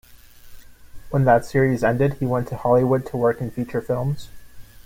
[1.11, 4.29] When that series ended, he went to Hollywood to work in feature films.